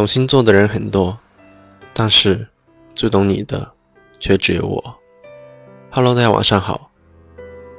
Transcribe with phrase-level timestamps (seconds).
[0.00, 1.20] 懂星座的人很多，
[1.92, 2.48] 但是
[2.94, 3.74] 最懂你的
[4.18, 4.98] 却只有我。
[5.90, 6.90] Hello，大家晚上好，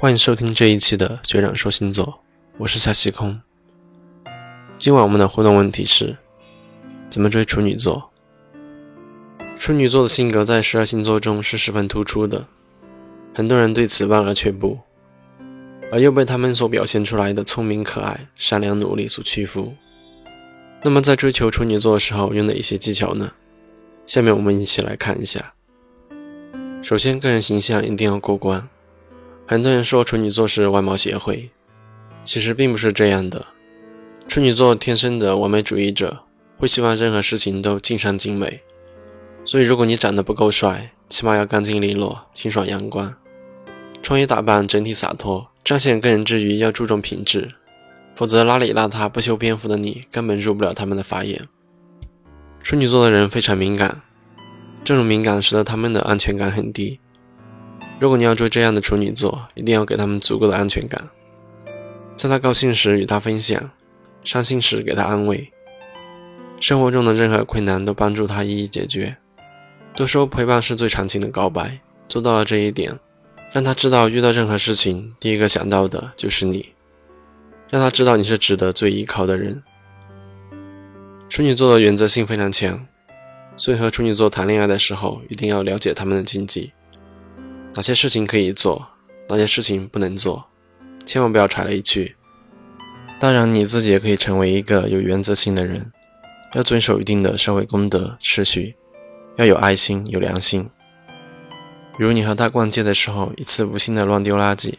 [0.00, 2.20] 欢迎收听这一期的学长说星座，
[2.56, 3.42] 我是夏西空。
[4.78, 6.16] 今晚我们的互动问题是：
[7.10, 8.10] 怎么追处女座？
[9.54, 12.46] 处女座的性格在十二星座中是十分突出的，
[13.34, 14.78] 很多人对此望而却步，
[15.92, 19.74] 而又被他们所表现出来的聪明、可爱、善良、努力所屈服。
[20.86, 23.32] 那么，在追求处女座的时候，有哪一些技巧呢？
[24.06, 25.52] 下面我们一起来看一下。
[26.80, 28.68] 首先，个人形象一定要过关。
[29.48, 31.50] 很多人说处女座是外貌协会，
[32.22, 33.46] 其实并不是这样的。
[34.28, 36.20] 处女座天生的完美主义者，
[36.56, 38.62] 会希望任何事情都尽善尽美。
[39.44, 43.12] 所以，如果你长得不够帅，起码要干净利落、清爽阳光，
[44.00, 47.56] 穿衣打扮整体洒脱，彰显个人之余要注重品质。
[48.16, 51.46] 否则，邋里邋遢、不修边幅的你根本入不了他们的法眼。
[52.62, 54.00] 处女座的人非常敏感，
[54.82, 56.98] 这种敏感使得他们的安全感很低。
[58.00, 61.10] 如果你要追这样的处女座，一定要给他们足够的安全感，
[62.16, 63.70] 在他高兴时与他分享，
[64.24, 65.52] 伤心时给他安慰，
[66.58, 69.18] 生活中的任何困难都帮助他一一解决。
[69.94, 72.98] 都说陪伴是最长情的告白，做到了这一点，
[73.52, 76.75] 让他知道遇到任何事情，第一个想到的就是你。
[77.68, 79.62] 让他知道你是值得最依靠的人。
[81.28, 82.86] 处女座的原则性非常强，
[83.56, 86.72] 所以和处女座谈恋爱的时候，一定要了解他们的禁忌，
[87.74, 88.86] 哪些事情可以做，
[89.28, 90.46] 哪些事情不能做，
[91.04, 92.16] 千万不要踩雷区。
[93.18, 95.90] 当然，你自己也可以成为一个有原则性的人，
[96.54, 98.76] 要遵守一定的社会公德秩序，
[99.36, 100.70] 要有爱心、有良心。
[101.98, 104.74] 比如你和他逛街的时候，一次无心的乱丢垃圾，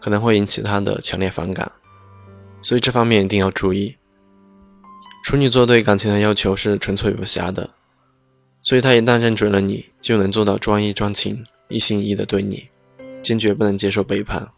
[0.00, 1.70] 可能会引起他的强烈反感。
[2.62, 3.96] 所以这方面一定要注意。
[5.24, 7.70] 处女座对感情的要求是纯粹无瑕的，
[8.62, 12.68] 所以他一旦认准了你，就能做到专一专情、一心一意的对你，
[13.22, 14.48] 坚决不能接受背叛。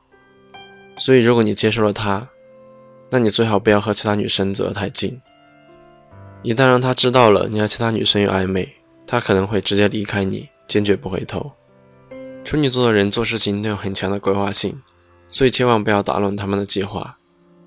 [0.97, 2.29] 所以如果你接受了他，
[3.11, 5.21] 那你最好不要和其他女生走得太近。
[6.43, 8.77] 一旦让他知道了你和其他女生有暧昧，
[9.07, 11.53] 他可能会直接离开你，坚决不回头。
[12.45, 14.81] 处女座的人做事情都有很强的规划性，
[15.31, 17.19] 所以千万不要打乱他们的计划。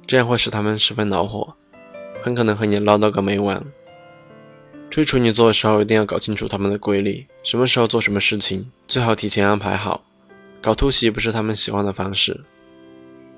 [0.07, 1.56] 这样会使他们十分恼火，
[2.22, 3.62] 很可能和你唠叨个没完。
[4.90, 10.06] 追处女座的时候，一定要搞清楚他们的规律，什么时候做什么事情，最好提前安排好。
[10.62, 12.45] 搞突袭不是他们喜欢的方式。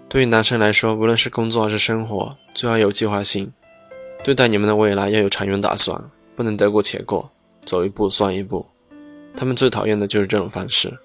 [0.07, 3.51] 对于男生来说，无论是工作还是生活，最好有计划性，
[4.23, 7.31] 对待你们的未来要有长远打算，不能得过且过，
[7.65, 8.67] 走一步算一步。
[9.35, 10.99] 他们最讨厌的就是这种方式。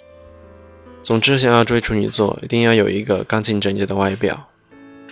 [1.02, 4.48] 总之，想要追处女座，一定要有一个干净整洁的外表。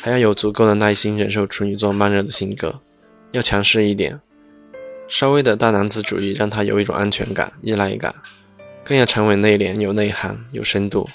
[0.04, 2.80] 还要有足够的耐心忍受处女座慢热的性格，
[3.30, 4.20] 要强势一点，
[5.06, 8.12] 稍微的大男子主义让他有一种安全感、依赖感，
[8.82, 11.08] 更要沉稳内敛、有内涵、有深度，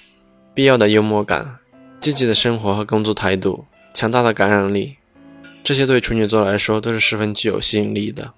[0.53, 1.57] 必要的幽默感、
[1.99, 4.95] 积极的生活和工作态度、强大的感染力，
[5.61, 8.31] 这些对处女座来说都是十分具有吸引力的。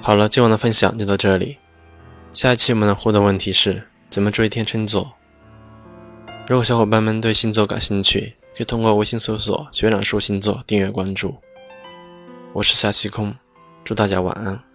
[0.00, 1.58] 好了，今晚的分享就到这里，
[2.32, 5.12] 下一期我们的互动问题是怎么追天秤座？
[6.48, 11.36] 如果小伙伴们对星座感兴趣，可以通过微信搜索“学长说星座”订阅关注。
[12.52, 13.32] 我是夏西空，
[13.84, 14.67] 祝大家晚安。